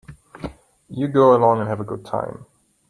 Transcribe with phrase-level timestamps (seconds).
[0.89, 2.47] You go along and have a good time.